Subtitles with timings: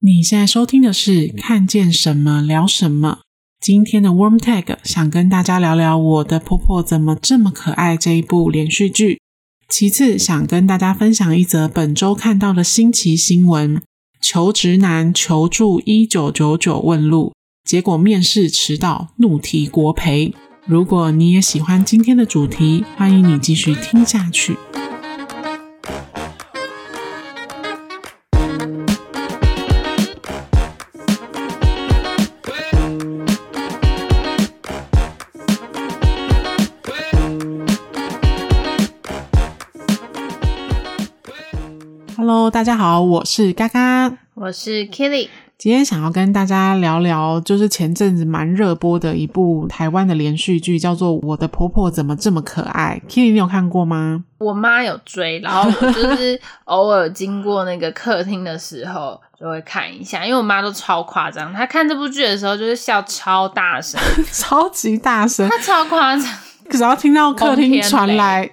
[0.00, 3.20] 你现在收听的是《看见什么聊什么》。
[3.58, 9.18] 今天的 Warm Tag 想跟大家聊聊《我的婆婆怎么这么可爱》这一部连续剧。
[9.70, 13.80] 其次，想跟大家分享一则本周看到的新奇新闻：
[14.20, 17.32] 求职男求助一九九九问路，
[17.64, 20.34] 结果面试迟到，怒提国赔。
[20.66, 24.58] 如果你也喜欢今天的主题，欢迎你继续听下去。
[42.56, 45.28] 大家好，我是嘎嘎，我是 Killy。
[45.58, 52.98] 今天想要跟大家聊聊，就是前阵子蛮热播的一部台湾的连续剧，叫做《我的婆婆怎么这么可爱》。
[53.12, 54.24] Killy，你有看过吗？
[54.38, 64.00] 我妈有追，然后我就是 偶尔经过那个客厅的时候就会看一下，因为我妈都超夸张，她看这部剧的时候就是笑超大声，
[64.32, 66.26] 超级大声，她超夸张，
[66.70, 68.50] 只要听到客厅传来。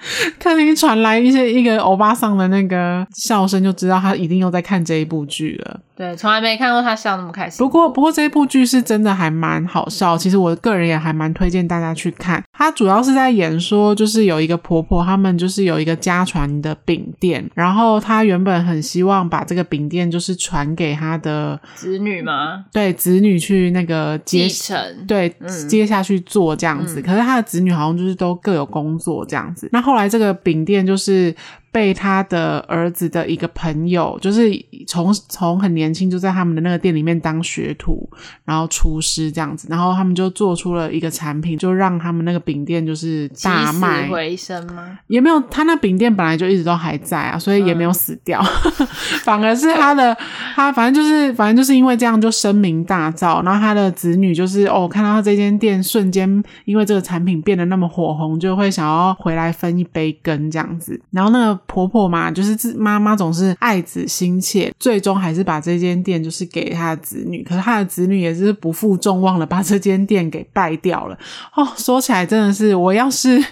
[0.40, 5.80] 客厅传来一些一个欧巴桑的那个笑声，就知道他一定又在看这一部剧了。
[6.00, 7.58] 对，从来没看过他笑那么开心。
[7.58, 10.16] 不过，不过这部剧是真的还蛮好笑。
[10.16, 12.42] 其实我个人也还蛮推荐大家去看。
[12.54, 22.64] 他主要是在演说，就是有一个婆婆，他们就是有一个家传的饼店，然后她原本很希望把这个饼店就是传给她的子女吗？
[22.72, 27.02] 对，子女去那个接继承，对，嗯、接下去做这样子。
[27.02, 29.68] 可是他的子女好像就是都各有工作这样子。
[29.70, 31.36] 那后来这个饼店就是。
[31.72, 34.50] 被他的儿子的一个朋友，就是
[34.88, 38.08] 从从很年轻就在他们的那个店里面当学徒，
[38.44, 44.08] 然后厨师这样子，然后他们就做出了一个产品，就让他们那个饼店就是大卖。
[44.08, 44.98] 回生吗？
[45.06, 48.86] 也没有，他那饼店本来就一直都还在啊，所以也没有死掉，嗯、
[49.22, 50.16] 反而是他的
[50.56, 61.60] 他反正就是反正就是因为这样就声名大噪，然后他的子女就是哦看到他这间店瞬间因为这个产品变得那么火红，就会想要回来分一杯羹这样子，然后那个。
[61.70, 67.44] 婆婆嘛，就是自妈妈总是爱子心切，最终还是把这间店就是给她的子女。
[67.44, 71.16] 可是她的子女也是不负众望的，把这间店给败掉了。
[71.54, 73.42] 哦，说起来真的是，我要是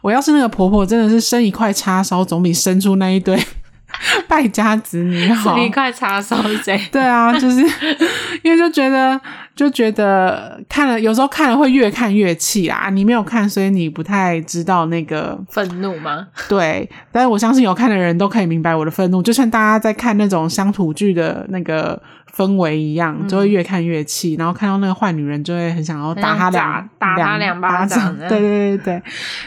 [0.00, 3.38] 我要是那个婆婆，真的是生一块叉烧，总比生出那一堆。
[4.28, 6.80] 败家子女好，一块叉烧贼。
[6.92, 7.60] 对啊，就是
[8.42, 9.20] 因为就觉得
[9.54, 12.88] 就觉得看了，有时候看了会越看越气啊。
[12.90, 16.28] 你没有看，所以你不太知道那个愤怒吗？
[16.48, 19.22] 对，但是我相信有看的人都可以明白我的愤怒。
[19.22, 22.00] 就像大家在看那种乡土剧的那个。
[22.34, 28.16] 氛围一样，就会越看越气，嗯、然后看到那个坏女人，就会很想要打她两打她两巴掌。
[28.28, 29.02] 对对对对，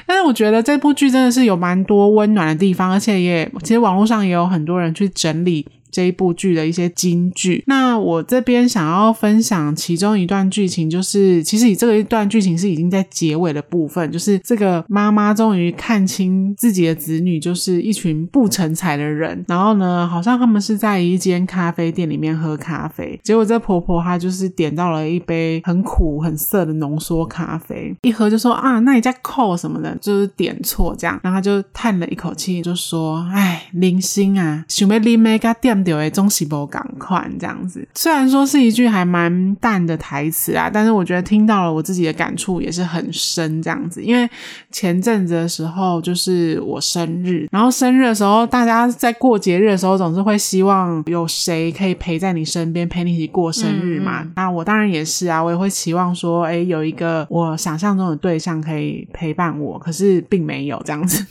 [0.05, 5.67] 但是我觉得这部剧真的是有蛮多温暖的地方，而且也其实网络上也有很多人去整理。
[5.91, 35.80] 这一部剧的一些金句，那我这边想要分享其中一段剧情，就是其实以这个一段剧情是已经在结尾的部分，就是这个妈妈终于看清自己的子女就是一群不成才的人，然后呢，好像他们是在一间咖啡店里面喝咖啡，结果这婆婆她就是点到了一杯很苦很涩的浓缩咖啡，一喝就说啊，那你在扣什么的，就是点错这样，然后她就叹了一口气，就说，哎，零星啊，想要你每个店。
[36.13, 44.03] 中西部赶快这样子，虽然说是一句还蛮淡的台词啊，但是我觉得听到了我自己的感触也是很深这样子。
[44.03, 44.29] 因为
[44.71, 54.21] 前阵子的时候就是我生日，然后生日的时候，大家在过节日的时候总是会希望有谁可以陪在你身边，陪你一起过生日嘛。
[54.21, 61.25] 嗯、那我当然也是啊，我也会期望说，哎，有一个我想象中的对象可以陪伴我，可是并没有这样子。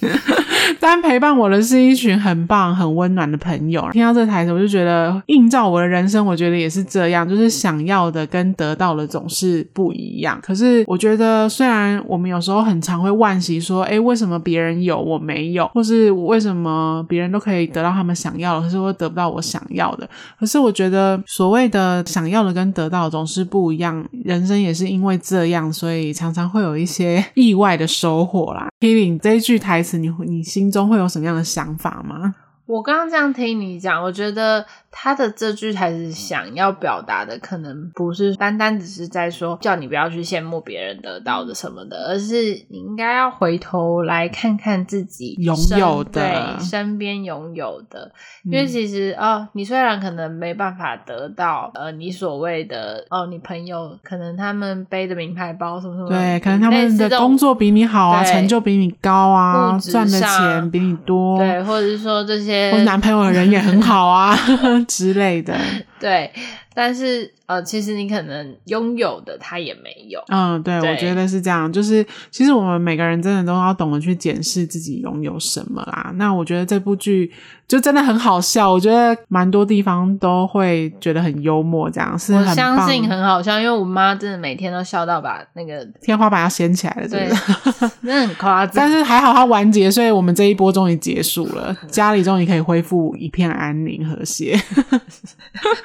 [0.78, 3.88] 但陪伴我的是一群很棒、很温暖的朋友。
[3.92, 10.38] 听到这台词，我就觉得映照我的人生，我觉得也是这样，就是想要的跟得到的总是不一样。
[10.42, 20.08] 可是我觉得，虽然我们有时候很常会惋惜说，哎，为什么别人有我没有，或是为什么别人都可以得到他们想要的，可是我得不到我想要的。
[20.38, 24.04] 可是我觉得，所谓的想要的跟得到的总是不一样。
[24.24, 28.68] 人生也是因为这样，所以常常会有一些意外的收获啦。
[28.80, 32.34] Killing 这一句台词，你你心心中会有什么样的想法吗？
[32.70, 34.64] 我刚刚这样听你讲，我觉得。
[34.92, 46.10] 他的这句台词想要表达的，可能不是单单只是在说叫你不要去羡慕别人得到的什么的，而是你应该要回头来看看自己拥有的，
[46.58, 48.10] 对，身边拥有的。
[48.42, 64.38] 因为其实、嗯、哦，你虽然可能没办法得到呃你所谓的哦，你朋友可能他们背的名牌包什么什么，对，可能他们的工作比你好啊，成就比你高啊，赚的钱比你多，对，或者是说这些些，我男朋友的人也很好啊
[64.86, 65.56] 之类的。
[66.00, 66.32] 对，
[66.74, 70.20] 但是呃，其实你可能拥有的他也没有。
[70.28, 71.70] 嗯，对，对，我觉得是这样。
[71.70, 76.10] 就是其实我们每个人真的都要懂得去检视自己拥有什么啦。
[76.14, 77.30] 那我觉得这部剧
[77.68, 82.48] 就真的很好笑，我觉得蛮多地方都会觉得很幽默，这样是很。
[82.48, 87.28] 我相信很好笑，因为我妈真的每天都笑到把那个天花板要掀起来了， 对，
[88.02, 88.74] 真的很夸张。
[88.76, 94.58] 但是还好它完结，所以我们这一波终于结束了， 家里终于可以恢复一片安宁和谐。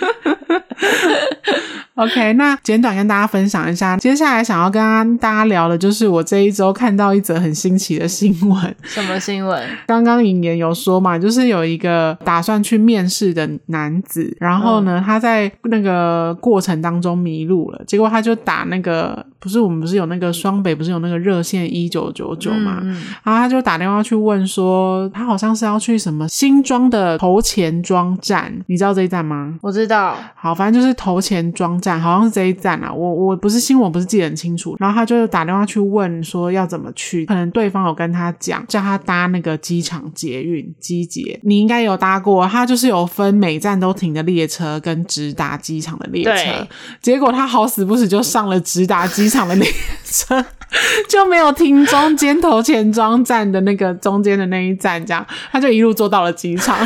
[1.95, 8.75] OK，那简短跟大家分享一下，接下来想要跟大家聊的就是我这一周看到一则很新奇的新闻。
[8.83, 9.65] 什么新闻？
[9.87, 29.53] 刚刚引言有说嘛，就是有一个打算去面试的男子，然后呢，他在那个过程当中迷路了，结果他就打那个，不是我们不是有那个双北不是有那个热线一九九九嘛，嗯嗯，然后他就打电话去问说，他好像是要去什么新庄的头前庄站，你知道这一站吗？
[29.61, 30.17] 我知道。
[30.35, 32.91] 好，反正就是头前庄站，好像是这一站啊。
[32.91, 34.75] 我我不是新闻，不是记得很清楚。
[34.79, 42.47] 然后他就打电话去问说要怎么去，可能对方有跟他讲，叫他搭那个机场捷运机捷，你应该有搭过。
[42.47, 46.67] 他就是有分每站都停的列车跟直达机场的列车。
[47.01, 49.69] 结果他好死不死就上了直达机场的列
[50.03, 50.43] 车，
[51.07, 56.77] 就没有停中间头前庄站的那个中间的那一站，这样他就一路坐到了机场。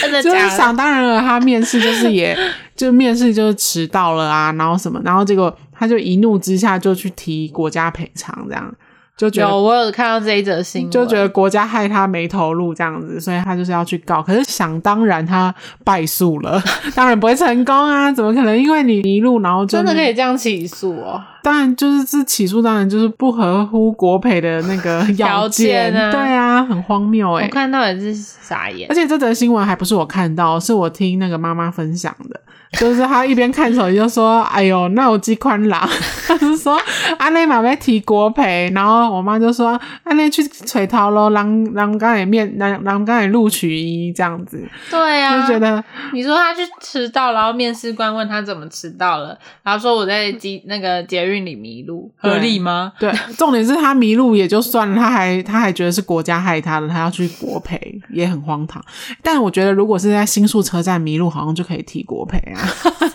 [0.00, 0.38] 真的 假的？
[0.38, 2.36] 就是想当然了，他面试就是也
[2.76, 8.74] 就面试就是迟到了啊，然后什么，然后结果他就一怒之下就去提国家赔偿，这样
[9.20, 14.22] 就觉得有我有看到这一则新闻，就觉得国家害他没投入这样子，所以他就是要去告。
[14.22, 16.58] 可是想当然他败诉了，
[16.96, 18.58] 当然不会成功啊，怎么可能？
[18.58, 21.22] 因为你迷路，然后真的可以这样起诉哦。
[21.42, 27.48] 当然，就是这起诉，当然就是不合乎国赔的那个 要件，啊对啊，很荒谬哎、欸！
[27.48, 32.40] 我看到也是傻眼，而且这则新闻还不是我看到，是我听那个妈妈分享的。
[32.78, 35.88] 就是她一边看手机就说：“哎呦，那我记宽啦。”
[36.28, 36.80] 她是说
[37.18, 45.82] ：“阿内马被提国赔。”然后我妈就说：“阿内去垂桃喽，让让刚才面让让刚才录取一这样子。”对啊，就觉得
[46.12, 52.92] 你说他去迟到，然后面试官问他怎么迟到了，然后说我在机那个捷运里迷路，合理吗？
[53.00, 58.84] 对，重点是他迷路也就算了，他还他还觉得是国家害他的，他要去国赔，也很荒唐。
[59.22, 62.60] 但我觉得如果是在新宿车站迷路，好像就可以提国赔啊。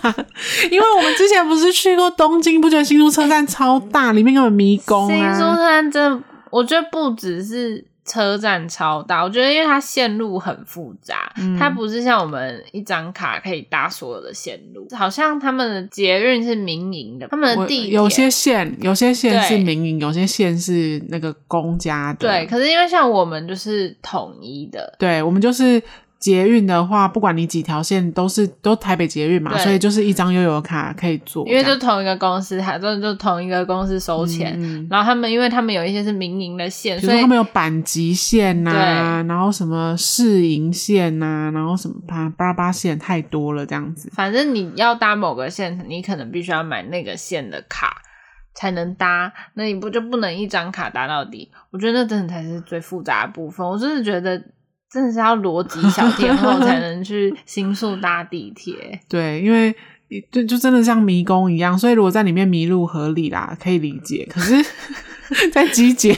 [0.71, 5.07] 因为我们之前不是去过东京，不觉得新宿车站超大，里面根本迷宫。
[5.07, 14.87] 新宿车站真，我觉得不只是车站超大，我觉得因为它线路很复杂，嗯、它不是像我们一张卡可以搭所有的线路。
[14.95, 22.19] 好像他们的捷运是民营的，他们的地有些线有些线是民营，有些线是那个公家的。
[22.19, 25.81] 对，可是因为像我们就是统一的，对，我们就是。
[26.25, 31.47] 捷运的话，不管你几条线，都是都台北捷运嘛，所以就是一张悠游卡可以做。
[31.47, 34.55] 因为就同一个公司，还就就同一个公司收钱。
[34.57, 44.09] 嗯、然后他们，因为他们有一些是民营的线，所以他们有板急线呐、啊，然后什么市营线呐、啊，然后什么八八八线，太多了这样子。
[44.11, 48.01] 反正你要搭某个线，你可能必须要买那个线的卡
[48.55, 51.51] 才能搭，那你不就不能一张卡搭到底？
[51.69, 53.63] 我觉得那真的才是最复杂的部分。
[53.63, 54.41] 我真的觉得。
[54.95, 58.97] 真的是要逻辑小天后才能去新宿搭地铁。
[59.09, 59.75] 对，因为
[60.31, 64.25] 就就真的像迷宫一样，所以如果在里面迷路合理啦，可以理解。
[64.31, 64.65] 可是，
[65.51, 66.17] 在机捷，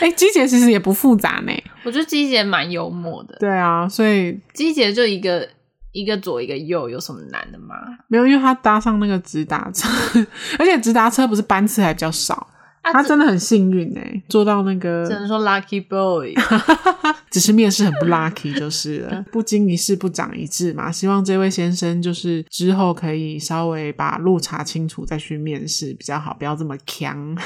[0.00, 1.52] 哎、欸，机捷其实也不复杂呢。
[1.84, 3.36] 我觉得机捷蛮幽默的。
[3.38, 5.48] 对啊，所以机捷就一个
[5.92, 7.76] 一个左一个右，有什么难的吗？
[8.08, 9.88] 没有，因为他搭上那个直达车，
[10.58, 12.48] 而且直达车不是班次还比较少。
[12.92, 16.34] 他真的很幸运哎，做到那个只能说 lucky boy，
[17.30, 19.24] 只是面试很不 lucky 就是了。
[19.32, 27.36] 不经一事不长一智嘛，希望这位先生就是之后可以稍微把路查清楚再去面试比较好，不要这么强。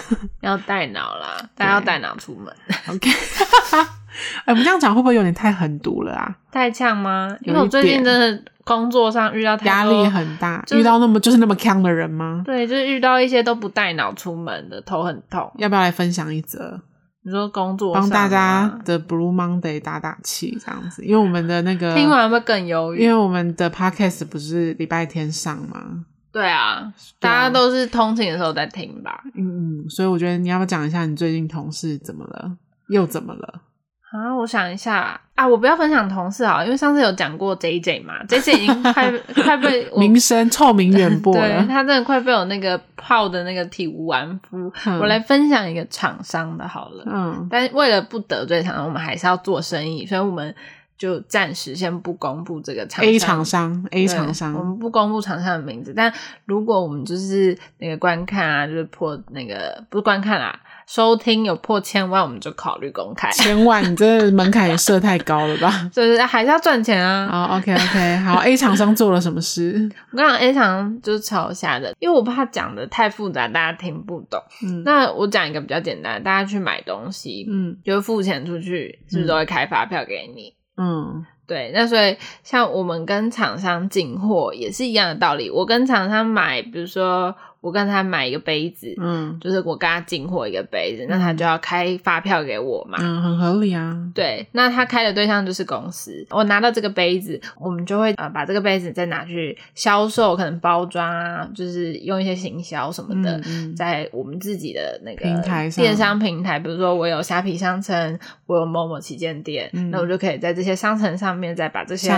[0.41, 2.53] 要带脑啦，大家要带脑出门。
[2.89, 3.11] OK，
[4.45, 6.37] 哎、欸，我们这样讲会不会有点太狠毒了啊？
[6.51, 7.37] 太呛吗？
[7.43, 8.43] 因为我最近真的。
[8.69, 12.43] 工作上遇到压力很大，遇到那么就是那么呛的人吗？
[12.45, 15.51] 对，就是遇到一些都不带脑出门的，头很痛。
[15.57, 16.79] 要不要来分享一则？
[17.23, 26.05] 你说工作上帮大家的 Blue Monday 打打气，这样子，因为我们的那个 听完会更忧郁，因为我们的 Podcast 不是礼拜天上吗？
[26.31, 29.23] 对啊，大家都是通勤的时候在听吧。
[29.35, 32.53] 嗯嗯，所以我觉得你要不要讲一下你最近同事怎么了？
[32.91, 33.63] 又怎么了？
[34.11, 39.13] 啊，我想一下啊，我不要分享同事啊，因为上次有讲过 J J 嘛，J J 已经快
[39.45, 44.73] 快被名声臭名远播了，对，他真的快被我那个泡的那个体无完肤。
[44.87, 50.55] 嗯、我来分享一个厂商的好了，嗯，但是为了不得罪厂商，我们还是要做生意，所以我们
[50.99, 55.95] 就暂时先不公布这个厂商 A 厂商 A 厂商，我们不公布厂商的名字。
[55.97, 56.13] 但
[56.45, 63.31] 如果我们就是那个观看啊，就是破那个不是观看啦，收听有破千万，我们就考虑公开。
[63.31, 65.89] 千万，你这门槛也设太高了吧？
[65.95, 67.29] 就是还是要赚钱啊。
[67.31, 69.89] 好，OK OK，好，A 厂商做了什么事？
[70.11, 74.43] 我刚刚 A 厂商就是超吓人，因为我怕讲的太复杂，大家听不懂。
[74.65, 80.49] 嗯，那我讲一个比较简单，大家去买东西，嗯，就付钱出去，是不是都会开发票给你？
[80.49, 85.51] 嗯，嗯对，那所以像我们跟厂商进货也是一样的道理。
[85.51, 87.35] 我跟厂商买，比如说。
[87.61, 93.97] 我跟他买一个杯子，嗯，就是我跟他进货一个杯子，嗯，那他就要开发票给我嘛，嗯，很合理啊。
[94.15, 112.09] 对，那他开的对象就是公司，我拿到这个杯子，我们就会呃把这个杯子再拿去销售，可能包装啊，就是用一些行销什么的，嗯嗯，在我们自己的那个平台上，电商平台，比如说我有虾皮商城，我有某某旗舰店，嗯，那我就可以在这些商城上面再把这些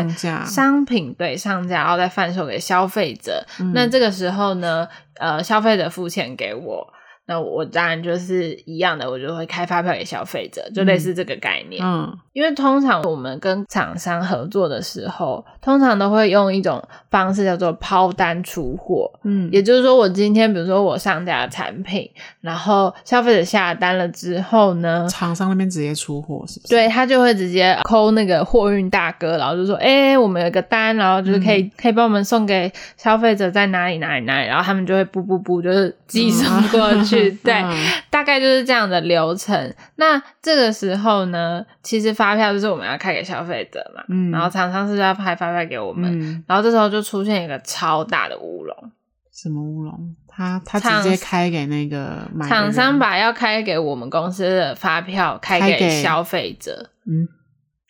[0.45, 3.73] 商品对上架，然后再贩售给消费者，嗯。
[3.73, 4.87] 那这个时候呢，
[5.19, 6.93] 呃，消费者付钱给我。
[7.27, 11.81] 那我当然就是一样的，我就会开发票给消费者，就类似这个概念。
[11.85, 19.09] 嗯，因为通常我们跟厂商合作的时候，通常都会用一种方式叫做抛单出货。
[19.23, 22.11] 嗯，也就是说，我今天比如说我上架产品，
[22.41, 26.75] 然后消费者下单了之后呢，厂商那边直接出货，是不是？
[26.75, 37.10] 对，他就会直接 call 那个货运大哥，然后就说：“哎、欸，我们有个单，然后就是可以、嗯、可以帮我们送给消费者在哪里哪里哪里。”然后他们就会不不不，就是寄送过去。
[37.10, 37.10] 嗯
[37.43, 37.75] 对、嗯，
[38.11, 39.75] 大概就是这样的流程。
[39.97, 48.93] 那这个时候呢，其实发票就是我们要开给消费者嘛，嗯，然后厂商是要派发票给我们，嗯，然后这时候就出现一个超大的乌龙。
[49.33, 50.15] 什么乌龙？
[50.29, 57.29] 他他直接开给那个厂商，把要开给我们公司的发票开给消费者，嗯。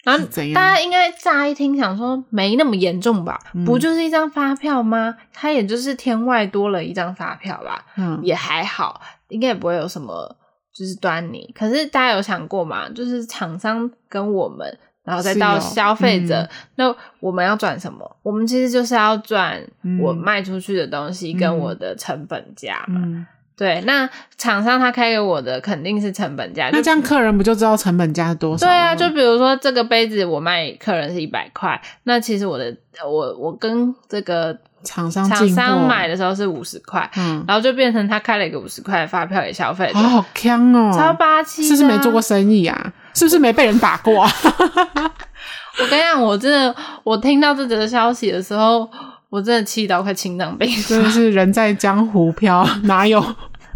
[0.02, 3.38] 然后大家应该乍一听想说没那么严重吧？
[3.54, 5.14] 嗯、不就是一张发票吗？
[5.32, 7.84] 它也就是天外多了一张发票吧？
[7.96, 10.34] 嗯，也还好，应该也不会有什么
[10.74, 11.52] 就是端倪。
[11.54, 12.88] 可是大家有想过吗？
[12.88, 18.16] 就是厂商跟我们，然后再到消费者，嗯、那我们要赚什么？
[18.22, 19.62] 我们其实就是要赚
[20.00, 23.26] 我卖出去的东西跟我的成本价嘛。
[23.60, 28.66] 对，那厂商他开给我的肯定是成本价，那这样客人不就知道成本价是多少？
[28.66, 32.74] 对啊，就比如说这个杯子我卖客人是一百块，那其实我的
[33.06, 42.92] 我我跟这个厂商厂商买的时候是五十块，嗯，然后就变成他开了一个五十块的发票给消费者，好好坑哦，超霸气，是不是没做过生意啊？
[43.12, 44.30] 是不是没被人打过啊？
[45.78, 46.74] 我跟你讲，我真的
[47.04, 48.88] 我听到这则消息的时候，
[49.28, 53.22] 我真的气到快心脏病，真的是人在江湖飘， 哪有？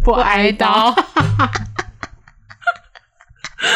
[0.05, 0.93] 不挨刀，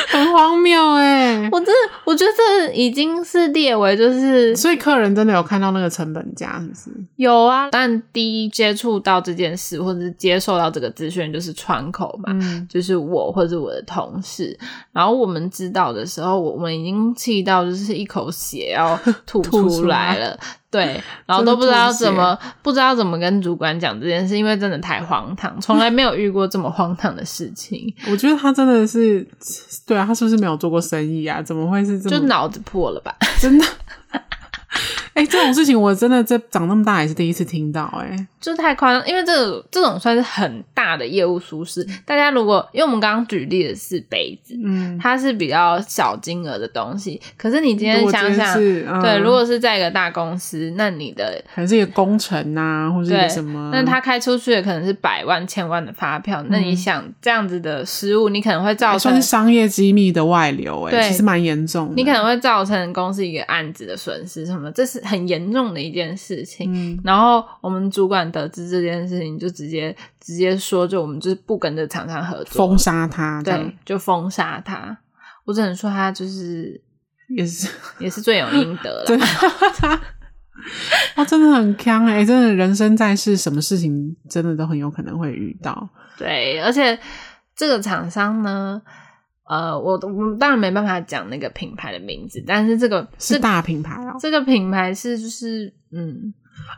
[0.09, 1.50] 很荒谬哎、欸！
[1.51, 1.74] 我真的，
[2.05, 6.91] 我觉得这已经是列为就是，所以客人真的有看到那个成本价，是不是？
[7.15, 14.55] 有啊，但第一接触到这件事或者是接受到这个资讯就是窗口嘛、嗯，就是我或者我的同事。
[14.91, 18.95] 然后我们知道的时候，我们已经气到就是一口血要
[19.25, 20.39] 吐出来了。
[20.72, 27.94] 对， 然后都不知道怎么不知道怎么跟主管讲这件事，因为真的太荒唐，从来没有遇过这么荒唐的事情。
[28.12, 29.28] 我觉得他真的是，
[29.88, 31.42] 对啊，他是不是没有做过生意啊？
[31.42, 32.20] 怎么会是这么？
[32.20, 33.16] 就脑子破了吧？
[33.42, 33.66] 真的。
[35.16, 41.86] 哎、欸，这种事情我真的在长那么大也是第一次听到、欸，哎，就太夸张，因为这这种算是很大的业务疏失。
[42.06, 64.99] 大家如果因为我们刚刚举例的是杯子，嗯，它是比较小金额的东西，可是你今天想想，嗯、对，如果是在一个大公司，那你的可能是一个工程啊，或者是什么，那他开出去的可能是百万、千万的发票，嗯、那你想这样子的失误，你可能会造成算是商业机密的外流、欸，哎，其实蛮严重的，你可能会造成公司一个案子的损失什么，这是。
[65.03, 74.98] 很严重的一件事情，嗯，然后我们主管得知这件事情，就直接直接说，就我们就是不跟这厂商合作，封杀他，对，就封杀他。
[75.46, 76.82] 我只能说他就是
[77.29, 77.68] 也是
[78.00, 80.00] 也是罪有应得了，
[81.15, 85.89] 他真的很坑哎，真的人生在世，什么事情真的都很有可能会遇到。
[86.18, 87.00] 对，而且
[87.56, 88.82] 这个厂商呢。
[89.50, 94.15] 呃，我我当然没办法讲那个品牌的名字，但是这个是，大品牌哦。
[94.20, 96.32] 这个品牌是就是嗯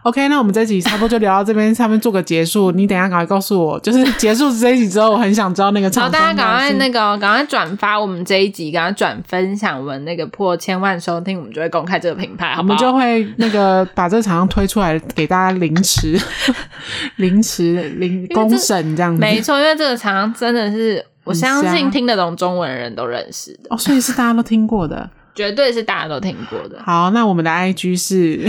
[0.03, 2.71] ，OK，那我们这集差不多就聊到这边， 上面做个结束。
[2.71, 6.11] 你等一下赶快告诉我，就是结束这一集之后，我很想知道那个厂商。
[6.13, 12.73] 好，大家赶快那个赶快转发我们这一集，赶快转分享我们那个破千万收听，我们就会公开这个品牌，好不好？
[12.73, 16.17] 我们就会那个把这个厂商推出来给大家凌迟、
[17.17, 19.19] 凌迟、凌公审这样子。
[19.19, 21.05] 没错，因为这个厂商真的是。
[21.31, 25.09] 我相信听得懂中文的人都认识的哦，所以是大家都听过的。
[25.33, 26.77] 绝对是大家都听过的。
[26.83, 28.45] 好，那我们的 IG 是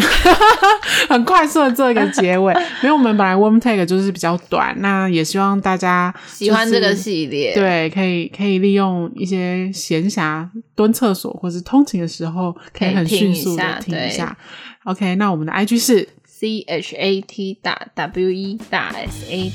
[1.08, 14.36] 很快速的做一个结尾， 因为我们本来 Warm Take 就是比较短，那也希望大家、就是、喜欢这个系列，对，可以可以利用一些闲暇蹲厕所或是通勤的时候，可以很迅速的听一下。
[14.82, 19.52] OK，那我们的 IG 是 C H A T 打 W E 打 S A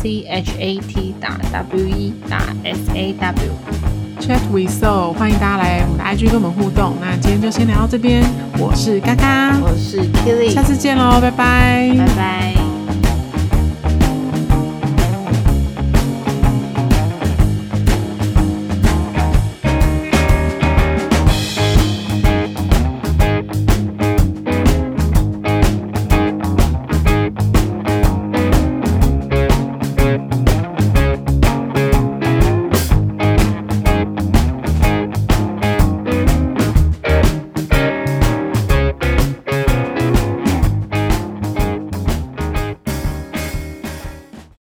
[0.00, 3.52] W，C H A T 打 W E 打 S A W。
[4.20, 6.94] Chat with Soul，欢迎大家来我们的 IG 跟我们互动。
[7.00, 8.24] 那今天就先聊到这边，
[8.58, 12.69] 我是嘎嘎，我是 Keely，下次见喽，拜拜，拜拜。